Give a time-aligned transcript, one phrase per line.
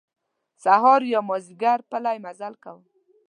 [0.63, 2.81] سهار یا مازیګر پلی مزل کوم.